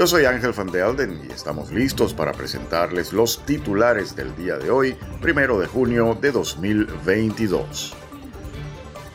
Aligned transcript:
Yo 0.00 0.06
soy 0.06 0.24
Ángel 0.24 0.52
Van 0.52 0.68
de 0.68 0.80
Alden 0.80 1.20
y 1.28 1.30
estamos 1.30 1.70
listos 1.70 2.14
para 2.14 2.32
presentarles 2.32 3.12
los 3.12 3.44
titulares 3.44 4.16
del 4.16 4.34
día 4.34 4.56
de 4.56 4.70
hoy, 4.70 4.96
primero 5.20 5.58
de 5.60 5.66
junio 5.66 6.16
de 6.18 6.32
2022. 6.32 7.94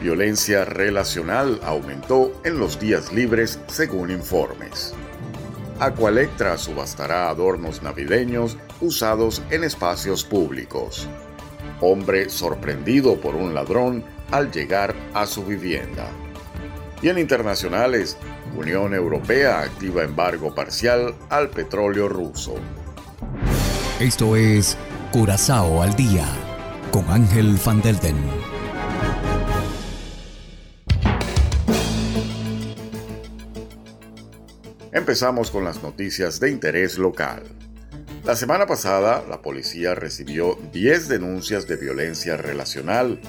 Violencia 0.00 0.64
relacional 0.64 1.60
aumentó 1.64 2.32
en 2.44 2.58
los 2.58 2.80
días 2.80 3.12
libres 3.12 3.60
según 3.66 4.10
informes. 4.10 4.94
Aqualectra 5.80 6.56
subastará 6.56 7.28
adornos 7.28 7.82
navideños 7.82 8.56
usados 8.80 9.42
en 9.50 9.64
espacios 9.64 10.24
públicos. 10.24 11.06
Hombre 11.82 12.30
sorprendido 12.30 13.20
por 13.20 13.34
un 13.34 13.52
ladrón 13.52 14.02
al 14.30 14.50
llegar 14.50 14.94
a 15.12 15.26
su 15.26 15.44
vivienda. 15.44 16.08
Y 17.02 17.10
en 17.10 17.18
internacionales, 17.18 18.16
Unión 18.56 18.94
Europea 18.94 19.60
activa 19.60 20.02
embargo 20.02 20.54
parcial 20.54 21.14
al 21.28 21.50
petróleo 21.50 22.08
ruso. 22.08 22.54
Esto 24.00 24.36
es 24.36 24.76
Curazao 25.12 25.82
al 25.82 25.94
día 25.94 26.26
con 26.90 27.08
Ángel 27.08 27.58
Van 27.64 27.80
Delden. 27.80 28.16
Empezamos 34.92 35.50
con 35.50 35.64
las 35.64 35.82
noticias 35.82 36.40
de 36.40 36.50
interés 36.50 36.98
local. 36.98 37.44
La 38.24 38.34
semana 38.34 38.66
pasada, 38.66 39.24
la 39.28 39.40
policía 39.40 39.94
recibió 39.94 40.58
10 40.72 41.08
denuncias 41.08 41.66
de 41.66 41.76
violencia 41.76 42.36
relacional 42.36 43.20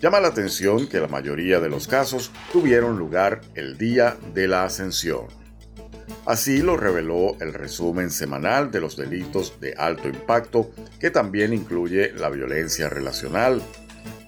Llama 0.00 0.20
la 0.20 0.28
atención 0.28 0.86
que 0.86 1.00
la 1.00 1.08
mayoría 1.08 1.60
de 1.60 1.68
los 1.68 1.86
casos 1.86 2.30
tuvieron 2.52 2.98
lugar 2.98 3.40
el 3.54 3.78
día 3.78 4.16
de 4.34 4.48
la 4.48 4.64
ascensión. 4.64 5.26
Así 6.26 6.62
lo 6.62 6.76
reveló 6.76 7.36
el 7.40 7.52
resumen 7.52 8.10
semanal 8.10 8.70
de 8.70 8.80
los 8.80 8.96
delitos 8.96 9.60
de 9.60 9.74
alto 9.76 10.08
impacto, 10.08 10.70
que 10.98 11.10
también 11.10 11.52
incluye 11.52 12.12
la 12.12 12.28
violencia 12.30 12.88
relacional. 12.88 13.62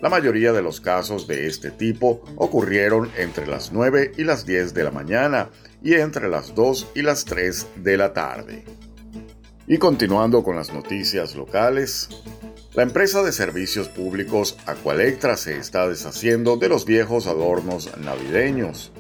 La 0.01 0.09
mayoría 0.09 0.53
de 0.53 0.63
los 0.63 0.81
casos 0.81 1.27
de 1.27 1.47
este 1.47 1.71
tipo 1.71 2.23
ocurrieron 2.37 3.11
entre 3.17 3.47
las 3.47 3.73
9 3.73 4.13
y 4.17 4.25
las 4.25 4.47
10 4.47 4.75
de 4.75 4.85
la 4.85 4.91
mañana 4.91 5.49
y 5.83 5.95
entre 5.95 6.29
las 6.29 6.55
2 6.55 6.93
y 6.95 7.03
las 7.03 7.25
3 7.25 7.67
de 7.77 7.97
la 7.97 8.13
tarde. 8.13 8.65
Y 9.67 9.79
continuando 9.79 10.45
con 10.45 10.55
las 10.55 10.73
noticias 10.73 11.35
locales, 11.35 12.09
la 12.77 12.83
empresa 12.83 13.23
de 13.23 13.33
servicios 13.33 13.89
públicos 13.89 14.59
Aqualectra 14.67 15.39
se 15.39 15.57
está 15.57 15.89
deshaciendo 15.89 16.59
de 16.59 16.69
los 16.69 16.85
viejos 16.85 17.27
adornos 17.27 17.91
navideños. 17.97 18.93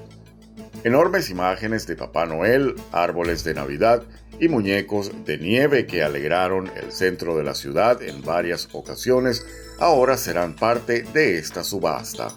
Enormes 0.83 1.29
imágenes 1.29 1.87
de 1.87 1.95
Papá 1.95 2.25
Noel, 2.25 2.75
árboles 2.91 3.45
de 3.45 3.53
Navidad 3.53 4.03
y 4.41 4.49
muñecos 4.49 5.13
de 5.27 5.37
nieve 5.37 5.87
que 5.87 6.03
alegraron 6.03 6.71
el 6.75 6.91
centro 6.91 7.37
de 7.37 7.45
la 7.45 7.55
ciudad 7.55 8.03
en 8.03 8.23
varias 8.23 8.67
ocasiones 8.73 9.47
ahora 9.79 10.17
serán 10.17 10.57
parte 10.57 11.03
de 11.13 11.37
esta 11.37 11.63
subasta. 11.63 12.29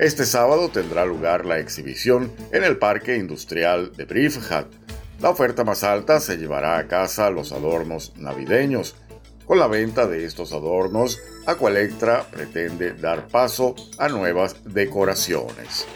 Este 0.00 0.26
sábado 0.26 0.70
tendrá 0.70 1.06
lugar 1.06 1.46
la 1.46 1.60
exhibición 1.60 2.32
en 2.50 2.64
el 2.64 2.78
Parque 2.78 3.16
Industrial 3.16 3.92
de 3.92 4.06
Briefhat. 4.06 4.66
La 5.20 5.30
oferta 5.30 5.62
más 5.62 5.84
alta 5.84 6.18
se 6.18 6.36
llevará 6.36 6.78
a 6.78 6.88
casa 6.88 7.30
los 7.30 7.52
adornos 7.52 8.12
navideños, 8.16 8.96
con 9.46 9.58
la 9.58 9.66
venta 9.66 10.06
de 10.06 10.24
estos 10.24 10.52
adornos, 10.52 11.20
Aqualectra 11.46 12.24
pretende 12.30 12.94
dar 12.94 13.28
paso 13.28 13.74
a 13.98 14.08
nuevas 14.08 14.56
decoraciones. 14.64 15.86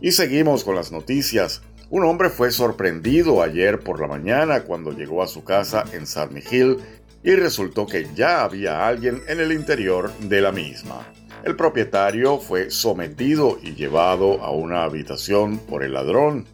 Y 0.00 0.12
seguimos 0.12 0.64
con 0.64 0.74
las 0.74 0.92
noticias. 0.92 1.62
Un 1.90 2.04
hombre 2.04 2.30
fue 2.30 2.50
sorprendido 2.50 3.42
ayer 3.42 3.80
por 3.80 4.00
la 4.00 4.06
mañana 4.06 4.62
cuando 4.62 4.92
llegó 4.92 5.22
a 5.22 5.28
su 5.28 5.44
casa 5.44 5.84
en 5.92 6.06
San 6.06 6.32
Miguel 6.32 6.78
y 7.22 7.34
resultó 7.34 7.86
que 7.86 8.06
ya 8.14 8.44
había 8.44 8.86
alguien 8.86 9.22
en 9.28 9.40
el 9.40 9.52
interior 9.52 10.12
de 10.20 10.40
la 10.40 10.52
misma. 10.52 11.06
El 11.44 11.56
propietario 11.56 12.38
fue 12.38 12.70
sometido 12.70 13.58
y 13.62 13.74
llevado 13.74 14.42
a 14.42 14.50
una 14.50 14.84
habitación 14.84 15.58
por 15.58 15.82
el 15.82 15.94
ladrón. 15.94 16.46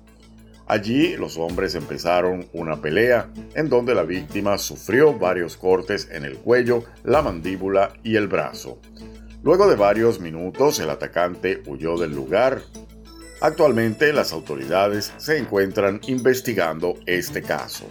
Allí 0.67 1.17
los 1.17 1.37
hombres 1.37 1.77
empezaron 1.77 2.49
una 2.53 2.81
pelea 2.81 3.31
en 3.55 3.69
donde 3.69 3.95
la 3.95 4.03
víctima 4.03 4.59
sufrió 4.59 5.17
varios 5.17 5.57
cortes 5.57 6.09
en 6.11 6.25
el 6.25 6.39
cuello, 6.39 6.85
la 7.05 7.23
mandíbula 7.23 7.93
y 8.03 8.17
el 8.17 8.27
brazo. 8.27 8.81
Luego 9.45 9.69
de 9.69 9.77
varios 9.77 10.19
minutos 10.19 10.81
el 10.81 10.91
atacante 10.91 11.63
huyó 11.67 11.97
del 11.97 12.13
lugar. 12.13 12.63
Actualmente 13.41 14.13
las 14.13 14.33
autoridades 14.33 15.13
se 15.19 15.39
encuentran 15.39 16.01
investigando 16.09 16.95
este 17.07 17.43
caso. 17.43 17.87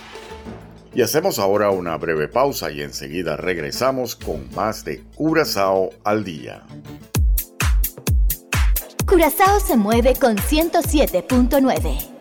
Y 0.94 1.02
hacemos 1.02 1.40
ahora 1.40 1.70
una 1.70 1.96
breve 1.98 2.28
pausa 2.28 2.72
y 2.72 2.82
enseguida 2.82 3.38
regresamos 3.38 4.18
con 4.18 4.50
más 4.54 4.84
de 4.84 5.04
Curazao 5.16 5.92
al 6.04 6.26
día. 6.26 6.64
Curazao 9.06 9.60
se 9.62 9.78
mueve 9.78 10.16
con 10.16 10.36
107.9. 10.36 12.15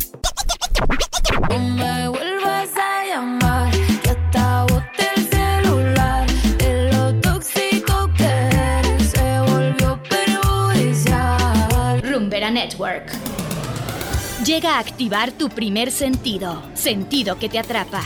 Network. 12.55 13.11
Llega 14.45 14.77
a 14.77 14.79
activar 14.79 15.33
tu 15.33 15.49
primer 15.49 15.91
sentido, 15.91 16.63
sentido 16.75 17.39
que 17.39 17.49
te 17.49 17.59
atrapa. 17.59 18.03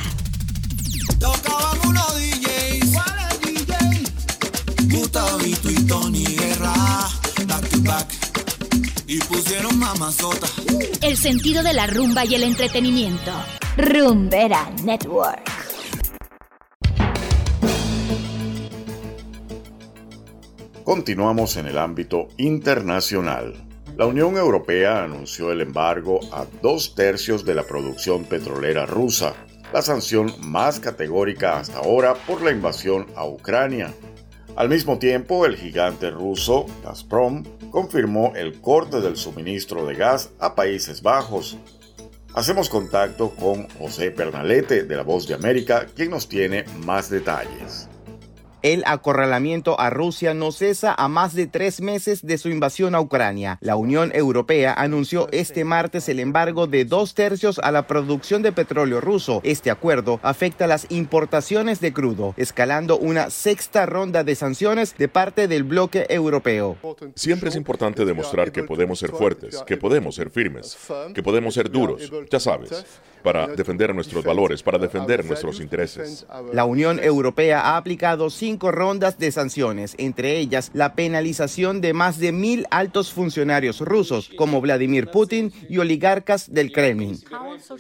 Tocaban 1.18 1.78
unos 1.86 2.16
DJs. 2.16 2.92
¿Cuáles 2.92 3.40
DJs? 3.40 4.88
Gustavito 4.88 5.70
y 5.70 5.86
Tony 5.86 6.37
pusieron 9.28 9.78
mamazota. 9.78 10.46
El 11.02 11.16
sentido 11.16 11.62
de 11.62 11.74
la 11.74 11.86
rumba 11.86 12.24
y 12.24 12.34
el 12.34 12.42
entretenimiento. 12.42 13.30
Rumbera 13.76 14.70
Network. 14.82 15.42
Continuamos 20.82 21.58
en 21.58 21.66
el 21.66 21.76
ámbito 21.76 22.28
internacional. 22.38 23.54
La 23.98 24.06
Unión 24.06 24.36
Europea 24.38 25.04
anunció 25.04 25.52
el 25.52 25.60
embargo 25.60 26.20
a 26.32 26.46
dos 26.62 26.94
tercios 26.94 27.44
de 27.44 27.54
la 27.54 27.64
producción 27.64 28.24
petrolera 28.24 28.86
rusa, 28.86 29.34
la 29.72 29.82
sanción 29.82 30.32
más 30.40 30.80
categórica 30.80 31.58
hasta 31.58 31.78
ahora 31.78 32.14
por 32.14 32.40
la 32.42 32.52
invasión 32.52 33.06
a 33.16 33.26
Ucrania. 33.26 33.92
Al 34.58 34.68
mismo 34.68 34.98
tiempo, 34.98 35.46
el 35.46 35.56
gigante 35.56 36.10
ruso 36.10 36.66
Gazprom 36.82 37.44
confirmó 37.70 38.32
el 38.34 38.60
corte 38.60 39.00
del 39.00 39.16
suministro 39.16 39.86
de 39.86 39.94
gas 39.94 40.30
a 40.40 40.56
Países 40.56 41.00
Bajos. 41.00 41.56
Hacemos 42.34 42.68
contacto 42.68 43.30
con 43.30 43.68
José 43.78 44.10
Pernalete 44.10 44.82
de 44.82 44.96
La 44.96 45.04
Voz 45.04 45.28
de 45.28 45.34
América, 45.34 45.86
quien 45.94 46.10
nos 46.10 46.28
tiene 46.28 46.64
más 46.84 47.08
detalles. 47.08 47.88
El 48.62 48.82
acorralamiento 48.86 49.78
a 49.78 49.88
Rusia 49.88 50.34
no 50.34 50.50
cesa 50.50 50.92
a 50.98 51.06
más 51.06 51.32
de 51.34 51.46
tres 51.46 51.80
meses 51.80 52.26
de 52.26 52.38
su 52.38 52.48
invasión 52.48 52.96
a 52.96 53.00
Ucrania. 53.00 53.56
La 53.60 53.76
Unión 53.76 54.10
Europea 54.12 54.74
anunció 54.74 55.28
este 55.30 55.64
martes 55.64 56.08
el 56.08 56.18
embargo 56.18 56.66
de 56.66 56.84
dos 56.84 57.14
tercios 57.14 57.60
a 57.60 57.70
la 57.70 57.86
producción 57.86 58.42
de 58.42 58.50
petróleo 58.50 59.00
ruso. 59.00 59.40
Este 59.44 59.70
acuerdo 59.70 60.18
afecta 60.24 60.66
las 60.66 60.90
importaciones 60.90 61.80
de 61.80 61.92
crudo, 61.92 62.34
escalando 62.36 62.98
una 62.98 63.30
sexta 63.30 63.86
ronda 63.86 64.24
de 64.24 64.34
sanciones 64.34 64.96
de 64.98 65.06
parte 65.06 65.46
del 65.46 65.62
bloque 65.62 66.06
europeo. 66.08 66.76
Siempre 67.14 67.50
es 67.50 67.56
importante 67.56 68.04
demostrar 68.04 68.50
que 68.50 68.64
podemos 68.64 68.98
ser 68.98 69.10
fuertes, 69.10 69.62
que 69.68 69.76
podemos 69.76 70.16
ser 70.16 70.30
firmes, 70.30 70.76
que 71.14 71.22
podemos 71.22 71.54
ser 71.54 71.70
duros, 71.70 72.10
ya 72.28 72.40
sabes, 72.40 72.84
para 73.28 73.46
defender 73.46 73.94
nuestros 73.94 74.24
valores, 74.24 74.62
para 74.62 74.78
defender 74.78 75.22
nuestros 75.22 75.60
intereses. 75.60 76.26
La 76.50 76.64
Unión 76.64 76.98
Europea 76.98 77.60
ha 77.60 77.76
aplicado 77.76 78.30
cinco 78.30 78.72
rondas 78.72 79.18
de 79.18 79.30
sanciones, 79.30 79.94
entre 79.98 80.38
ellas 80.38 80.70
la 80.72 80.94
penalización 80.94 81.82
de 81.82 81.92
más 81.92 82.18
de 82.18 82.32
mil 82.32 82.66
altos 82.70 83.12
funcionarios 83.12 83.82
rusos, 83.82 84.30
como 84.38 84.62
Vladimir 84.62 85.10
Putin 85.10 85.52
y 85.68 85.76
oligarcas 85.76 86.50
del 86.50 86.72
Kremlin. 86.72 87.18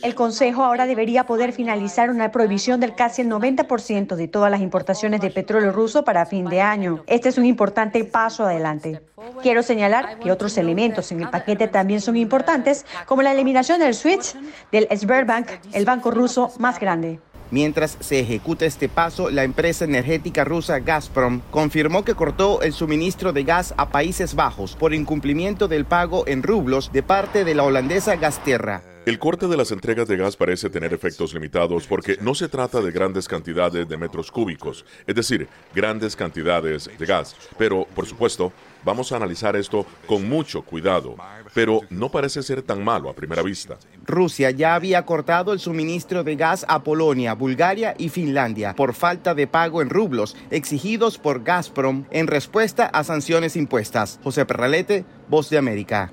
El 0.02 0.14
Consejo 0.14 0.64
ahora 0.64 0.84
debería 0.84 1.24
poder 1.24 1.54
finalizar 1.54 2.10
una 2.10 2.30
prohibición 2.30 2.78
del 2.78 2.94
casi 2.94 3.22
el 3.22 3.30
90% 3.30 4.16
de 4.16 4.28
todas 4.28 4.50
las 4.50 4.60
importaciones 4.60 5.22
de 5.22 5.30
petróleo 5.30 5.72
ruso 5.72 6.04
para 6.04 6.26
fin 6.26 6.44
de 6.44 6.60
año. 6.60 7.04
Este 7.06 7.30
es 7.30 7.38
un 7.38 7.46
importante 7.46 8.04
paso 8.04 8.44
adelante. 8.44 9.00
Quiero 9.42 9.62
señalar 9.62 10.18
que 10.20 10.32
otros 10.32 10.56
elementos 10.58 11.12
en 11.12 11.22
el 11.22 11.30
paquete 11.30 11.68
también 11.68 12.00
son 12.00 12.16
importantes, 12.16 12.86
como 13.06 13.22
la 13.22 13.32
eliminación 13.32 13.80
del 13.80 13.94
switch 13.94 14.34
del 14.72 14.88
Sberbank, 14.96 15.48
el 15.72 15.84
banco 15.84 16.10
ruso 16.10 16.52
más 16.58 16.78
grande. 16.78 17.20
Mientras 17.50 17.96
se 18.00 18.20
ejecuta 18.20 18.66
este 18.66 18.90
paso, 18.90 19.30
la 19.30 19.42
empresa 19.42 19.86
energética 19.86 20.44
rusa 20.44 20.80
Gazprom 20.80 21.40
confirmó 21.50 22.04
que 22.04 22.14
cortó 22.14 22.60
el 22.60 22.74
suministro 22.74 23.32
de 23.32 23.44
gas 23.44 23.72
a 23.78 23.88
Países 23.88 24.34
Bajos 24.34 24.76
por 24.76 24.92
incumplimiento 24.92 25.66
del 25.66 25.86
pago 25.86 26.26
en 26.26 26.42
rublos 26.42 26.92
de 26.92 27.02
parte 27.02 27.44
de 27.44 27.54
la 27.54 27.62
holandesa 27.62 28.16
Gasterra. 28.16 28.82
El 29.08 29.18
corte 29.18 29.48
de 29.48 29.56
las 29.56 29.72
entregas 29.72 30.06
de 30.06 30.18
gas 30.18 30.36
parece 30.36 30.68
tener 30.68 30.92
efectos 30.92 31.32
limitados 31.32 31.86
porque 31.86 32.18
no 32.20 32.34
se 32.34 32.46
trata 32.46 32.82
de 32.82 32.90
grandes 32.90 33.26
cantidades 33.26 33.88
de 33.88 33.96
metros 33.96 34.30
cúbicos, 34.30 34.84
es 35.06 35.14
decir, 35.14 35.48
grandes 35.74 36.14
cantidades 36.14 36.90
de 36.98 37.06
gas. 37.06 37.34
Pero, 37.56 37.86
por 37.94 38.04
supuesto, 38.04 38.52
vamos 38.84 39.10
a 39.10 39.16
analizar 39.16 39.56
esto 39.56 39.86
con 40.06 40.28
mucho 40.28 40.60
cuidado, 40.60 41.16
pero 41.54 41.80
no 41.88 42.10
parece 42.10 42.42
ser 42.42 42.60
tan 42.60 42.84
malo 42.84 43.08
a 43.08 43.14
primera 43.14 43.40
vista. 43.40 43.78
Rusia 44.04 44.50
ya 44.50 44.74
había 44.74 45.06
cortado 45.06 45.54
el 45.54 45.58
suministro 45.58 46.22
de 46.22 46.36
gas 46.36 46.66
a 46.68 46.84
Polonia, 46.84 47.32
Bulgaria 47.32 47.94
y 47.96 48.10
Finlandia 48.10 48.74
por 48.74 48.92
falta 48.92 49.34
de 49.34 49.46
pago 49.46 49.80
en 49.80 49.88
rublos 49.88 50.36
exigidos 50.50 51.16
por 51.16 51.44
Gazprom 51.44 52.04
en 52.10 52.26
respuesta 52.26 52.84
a 52.84 53.04
sanciones 53.04 53.56
impuestas. 53.56 54.20
José 54.22 54.44
Perralete, 54.44 55.06
Voz 55.30 55.48
de 55.48 55.56
América. 55.56 56.12